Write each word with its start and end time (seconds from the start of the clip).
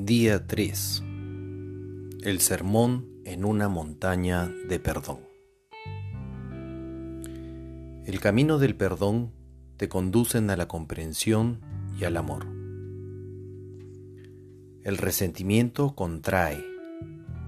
Día 0.00 0.46
3. 0.46 1.02
El 2.22 2.38
sermón 2.38 3.08
en 3.24 3.44
una 3.44 3.68
montaña 3.68 4.48
de 4.68 4.78
perdón. 4.78 5.18
El 8.06 8.20
camino 8.20 8.58
del 8.58 8.76
perdón 8.76 9.32
te 9.76 9.88
conducen 9.88 10.50
a 10.50 10.56
la 10.56 10.68
comprensión 10.68 11.62
y 11.98 12.04
al 12.04 12.16
amor. 12.16 12.46
El 14.84 14.98
resentimiento 14.98 15.96
contrae, 15.96 16.64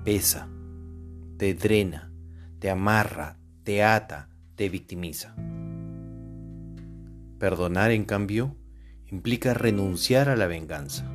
pesa, 0.05 0.49
te 1.37 1.55
drena, 1.55 2.13
te 2.59 2.69
amarra, 2.69 3.39
te 3.63 3.85
ata, 3.85 4.29
te 4.57 4.69
victimiza. 4.69 5.37
Perdonar, 7.39 7.93
en 7.93 8.05
cambio, 8.05 8.57
implica 9.07 9.55
renunciar 9.55 10.29
a 10.29 10.35
la 10.35 10.49
venganza 10.49 11.09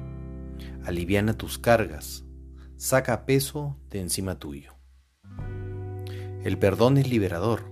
aliviana 0.86 1.38
tus 1.38 1.58
cargas, 1.58 2.24
saca 2.78 3.26
peso 3.26 3.78
de 3.90 4.02
encima 4.02 4.40
tuyo. 4.40 4.74
El 6.44 6.60
perdón 6.60 6.98
es 6.98 7.10
liberador, 7.10 7.64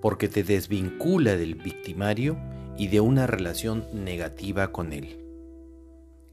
porque 0.00 0.28
te 0.28 0.42
desvincula 0.42 1.36
del 1.36 1.54
victimario 1.54 2.36
y 2.76 2.88
de 2.88 3.00
una 3.00 3.26
relación 3.26 3.84
negativa 3.92 4.72
con 4.72 4.92
él. 4.92 5.24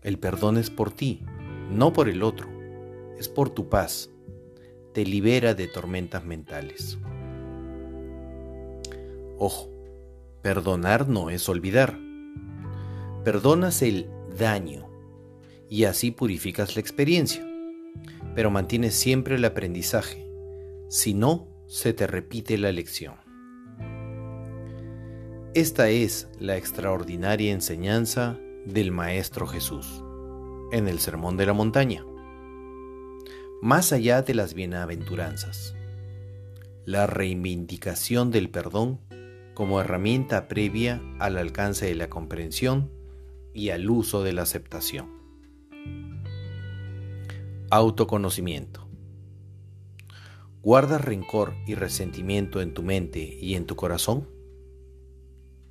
El 0.01 0.17
perdón 0.17 0.57
es 0.57 0.69
por 0.69 0.91
ti, 0.91 1.23
no 1.69 1.93
por 1.93 2.09
el 2.09 2.23
otro, 2.23 2.47
es 3.19 3.29
por 3.29 3.49
tu 3.49 3.69
paz, 3.69 4.09
te 4.93 5.05
libera 5.05 5.53
de 5.53 5.67
tormentas 5.67 6.25
mentales. 6.25 6.97
Ojo, 9.37 9.69
perdonar 10.41 11.07
no 11.07 11.29
es 11.29 11.47
olvidar. 11.49 11.99
Perdonas 13.23 13.83
el 13.83 14.09
daño, 14.39 14.86
y 15.69 15.85
así 15.85 16.11
purificas 16.11 16.75
la 16.75 16.81
experiencia. 16.81 17.45
Pero 18.35 18.51
mantienes 18.51 18.95
siempre 18.95 19.35
el 19.35 19.45
aprendizaje, 19.45 20.27
si 20.89 21.13
no, 21.13 21.47
se 21.67 21.93
te 21.93 22.07
repite 22.07 22.57
la 22.57 22.71
lección. 22.71 23.15
Esta 25.53 25.89
es 25.89 26.29
la 26.39 26.55
extraordinaria 26.55 27.51
enseñanza 27.51 28.39
del 28.65 28.91
Maestro 28.91 29.47
Jesús 29.47 30.03
en 30.71 30.87
el 30.87 30.99
Sermón 30.99 31.37
de 31.37 31.45
la 31.45 31.53
Montaña. 31.53 32.05
Más 33.61 33.91
allá 33.91 34.21
de 34.21 34.35
las 34.35 34.53
bienaventuranzas, 34.53 35.75
la 36.85 37.07
reivindicación 37.07 38.29
del 38.29 38.49
perdón 38.49 38.99
como 39.55 39.81
herramienta 39.81 40.47
previa 40.47 41.01
al 41.19 41.37
alcance 41.37 41.87
de 41.87 41.95
la 41.95 42.09
comprensión 42.09 42.91
y 43.53 43.71
al 43.71 43.89
uso 43.89 44.21
de 44.21 44.33
la 44.33 44.43
aceptación. 44.43 45.16
Autoconocimiento. 47.69 48.87
¿Guardas 50.61 51.01
rencor 51.03 51.53
y 51.65 51.75
resentimiento 51.75 52.61
en 52.61 52.73
tu 52.73 52.81
mente 52.81 53.37
y 53.41 53.55
en 53.55 53.65
tu 53.65 53.75
corazón? 53.75 54.29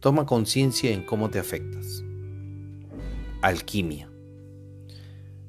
Toma 0.01 0.27
conciencia 0.27 0.91
en 0.91 1.07
cómo 1.07 1.31
te 1.31 1.39
afectas. 1.39 2.05
Alquimia. 3.41 4.11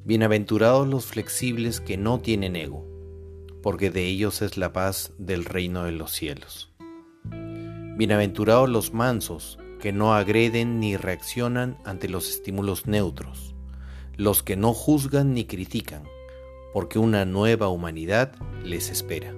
Bienaventurados 0.05 0.87
los 0.87 1.05
flexibles 1.05 1.81
que 1.81 1.97
no 1.97 2.21
tienen 2.21 2.55
ego, 2.55 2.87
porque 3.61 3.91
de 3.91 4.05
ellos 4.05 4.41
es 4.41 4.55
la 4.55 4.71
paz 4.71 5.11
del 5.17 5.43
reino 5.43 5.83
de 5.83 5.91
los 5.91 6.13
cielos. 6.13 6.73
Bienaventurados 7.97 8.69
los 8.69 8.93
mansos, 8.93 9.59
que 9.81 9.91
no 9.91 10.13
agreden 10.13 10.79
ni 10.79 10.95
reaccionan 10.95 11.77
ante 11.83 12.07
los 12.07 12.29
estímulos 12.29 12.87
neutros, 12.87 13.53
los 14.15 14.43
que 14.43 14.55
no 14.55 14.73
juzgan 14.73 15.33
ni 15.33 15.43
critican, 15.43 16.03
porque 16.77 16.99
una 16.99 17.25
nueva 17.25 17.69
humanidad 17.69 18.35
les 18.63 18.91
espera. 18.91 19.33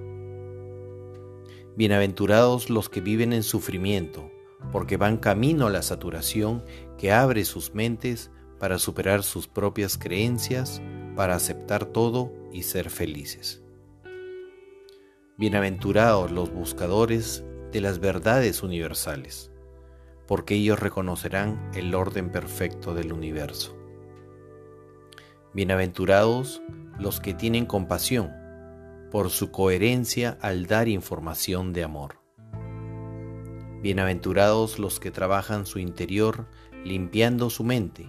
Bienaventurados 1.74 2.68
los 2.68 2.90
que 2.90 3.00
viven 3.00 3.32
en 3.32 3.42
sufrimiento, 3.42 4.30
porque 4.72 4.98
van 4.98 5.16
camino 5.16 5.66
a 5.66 5.70
la 5.70 5.80
saturación 5.80 6.62
que 6.98 7.12
abre 7.12 7.46
sus 7.46 7.72
mentes 7.74 8.30
para 8.58 8.78
superar 8.78 9.22
sus 9.22 9.48
propias 9.48 9.96
creencias, 9.96 10.82
para 11.16 11.34
aceptar 11.34 11.86
todo 11.86 12.30
y 12.52 12.64
ser 12.64 12.90
felices. 12.90 13.62
Bienaventurados 15.38 16.30
los 16.30 16.52
buscadores 16.52 17.42
de 17.72 17.80
las 17.80 18.00
verdades 18.00 18.62
universales, 18.62 19.50
porque 20.28 20.56
ellos 20.56 20.78
reconocerán 20.78 21.70
el 21.72 21.94
orden 21.94 22.30
perfecto 22.30 22.92
del 22.92 23.14
universo. 23.14 23.79
Bienaventurados 25.52 26.62
los 27.00 27.18
que 27.18 27.34
tienen 27.34 27.66
compasión 27.66 28.30
por 29.10 29.30
su 29.30 29.50
coherencia 29.50 30.38
al 30.40 30.66
dar 30.66 30.86
información 30.86 31.72
de 31.72 31.82
amor. 31.82 32.20
Bienaventurados 33.82 34.78
los 34.78 35.00
que 35.00 35.10
trabajan 35.10 35.66
su 35.66 35.80
interior 35.80 36.46
limpiando 36.84 37.50
su 37.50 37.64
mente, 37.64 38.06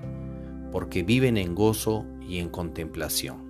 porque 0.72 1.01
viven 1.01 1.35
en 1.35 1.56
gozo 1.56 2.06
y 2.22 2.38
en 2.38 2.50
contemplación. 2.50 3.50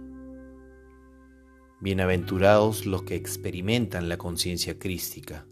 Bienaventurados 1.82 2.86
los 2.86 3.04
que 3.04 3.16
experimentan 3.16 4.08
la 4.08 4.18
conciencia 4.18 4.80
crística, 4.80 5.46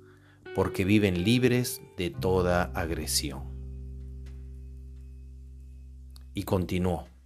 porque 0.56 0.86
viven 0.86 1.26
libres 1.26 1.82
de 1.98 2.10
toda 2.10 2.72
agresión. 2.74 3.44
Y 6.34 6.44
continuó. 6.44 7.19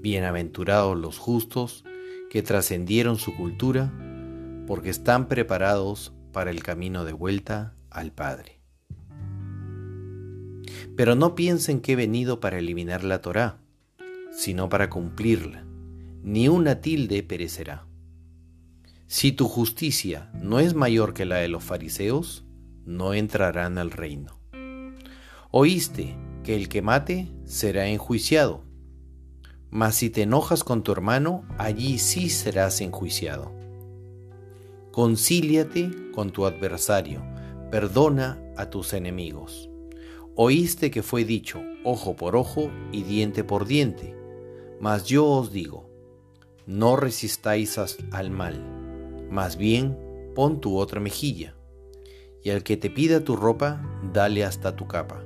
Bienaventurados 0.00 0.96
los 0.96 1.18
justos 1.18 1.84
que 2.30 2.42
trascendieron 2.42 3.16
su 3.16 3.34
cultura, 3.34 3.92
porque 4.66 4.90
están 4.90 5.26
preparados 5.26 6.12
para 6.32 6.50
el 6.50 6.62
camino 6.62 7.04
de 7.04 7.12
vuelta 7.12 7.74
al 7.90 8.12
Padre. 8.12 8.60
Pero 10.96 11.14
no 11.14 11.34
piensen 11.34 11.80
que 11.80 11.92
he 11.92 11.96
venido 11.96 12.40
para 12.40 12.58
eliminar 12.58 13.04
la 13.04 13.20
Torá, 13.22 13.58
sino 14.30 14.68
para 14.68 14.90
cumplirla. 14.90 15.64
Ni 16.22 16.48
una 16.48 16.80
tilde 16.80 17.22
perecerá. 17.22 17.86
Si 19.06 19.32
tu 19.32 19.48
justicia 19.48 20.30
no 20.34 20.60
es 20.60 20.74
mayor 20.74 21.14
que 21.14 21.24
la 21.24 21.36
de 21.36 21.48
los 21.48 21.64
fariseos, 21.64 22.44
no 22.84 23.14
entrarán 23.14 23.78
al 23.78 23.90
reino. 23.90 24.38
Oíste 25.50 26.16
que 26.44 26.54
el 26.54 26.68
que 26.68 26.82
mate 26.82 27.28
será 27.44 27.86
enjuiciado 27.86 28.65
mas 29.70 29.96
si 29.96 30.10
te 30.10 30.22
enojas 30.22 30.64
con 30.64 30.82
tu 30.82 30.92
hermano, 30.92 31.44
allí 31.58 31.98
sí 31.98 32.28
serás 32.30 32.80
enjuiciado. 32.80 33.52
Concíliate 34.92 35.90
con 36.14 36.30
tu 36.30 36.46
adversario, 36.46 37.22
perdona 37.70 38.42
a 38.56 38.70
tus 38.70 38.92
enemigos. 38.92 39.68
Oíste 40.34 40.90
que 40.90 41.02
fue 41.02 41.24
dicho 41.24 41.62
ojo 41.86 42.16
por 42.16 42.34
ojo 42.34 42.70
y 42.90 43.04
diente 43.04 43.44
por 43.44 43.64
diente, 43.64 44.16
mas 44.80 45.04
yo 45.04 45.24
os 45.24 45.52
digo, 45.52 45.88
no 46.66 46.96
resistáis 46.96 47.78
al 48.10 48.30
mal, 48.30 48.60
más 49.30 49.56
bien 49.56 49.96
pon 50.34 50.60
tu 50.60 50.78
otra 50.78 51.00
mejilla, 51.00 51.54
y 52.42 52.50
al 52.50 52.64
que 52.64 52.76
te 52.76 52.90
pida 52.90 53.20
tu 53.20 53.36
ropa, 53.36 53.82
dale 54.12 54.44
hasta 54.44 54.74
tu 54.74 54.88
capa, 54.88 55.24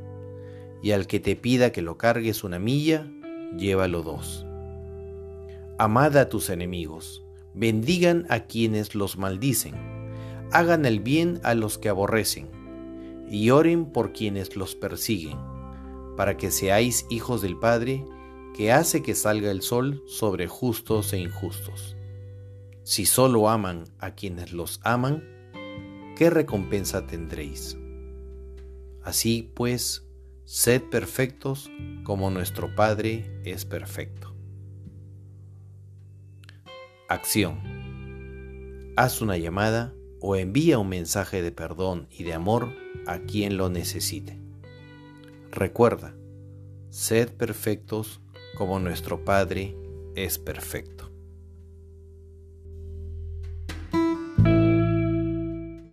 y 0.83 0.93
al 0.93 1.07
que 1.07 1.19
te 1.19 1.35
pida 1.35 1.73
que 1.73 1.81
lo 1.81 1.97
cargues 1.97 2.45
una 2.45 2.59
milla, 2.59 3.11
llévalo 3.57 4.03
dos. 4.03 4.47
Amad 5.79 6.17
a 6.17 6.29
tus 6.29 6.51
enemigos, 6.51 7.25
bendigan 7.55 8.27
a 8.29 8.41
quienes 8.41 8.95
los 8.95 9.17
maldicen, 9.17 9.75
hagan 10.53 10.85
el 10.85 11.01
bien 11.01 11.41
a 11.43 11.55
los 11.55 11.79
que 11.79 11.89
aborrecen, 11.89 12.49
y 13.31 13.51
oren 13.51 13.87
por 13.87 14.13
quienes 14.13 14.57
los 14.57 14.75
persiguen, 14.75 15.39
para 16.17 16.37
que 16.37 16.51
seáis 16.51 17.07
hijos 17.11 17.43
del 17.43 17.59
Padre, 17.59 18.05
que 18.57 18.73
hace 18.73 19.03
que 19.03 19.15
salga 19.15 19.51
el 19.51 19.63
sol 19.63 20.03
sobre 20.07 20.49
justos 20.49 21.13
e 21.13 21.19
injustos. 21.19 21.97
Si 22.83 23.07
solo 23.07 23.49
aman 23.49 23.85
a 23.99 24.15
quienes 24.15 24.53
los 24.53 24.81
aman, 24.83 25.25
¿qué 26.17 26.29
recompensa 26.29 27.07
tendréis? 27.07 27.79
Así 29.03 29.51
pues, 29.55 30.10
Sed 30.53 30.83
perfectos 30.83 31.71
como 32.03 32.29
nuestro 32.29 32.75
Padre 32.75 33.41
es 33.45 33.65
perfecto. 33.65 34.35
Acción. 37.09 37.61
Haz 38.97 39.21
una 39.23 39.37
llamada 39.37 39.95
o 40.21 40.35
envía 40.35 40.81
un 40.81 40.89
mensaje 40.89 41.41
de 41.41 41.53
perdón 41.53 42.09
y 42.11 42.25
de 42.25 42.35
amor 42.35 42.75
a 43.07 43.21
quien 43.21 43.57
lo 43.57 43.71
necesite. 43.71 44.41
Recuerda, 45.53 46.17
sed 46.91 47.29
perfectos 47.29 48.21
como 48.59 48.81
nuestro 48.81 49.25
Padre 49.25 49.77
es 50.17 50.41
perfecto. 50.41 51.00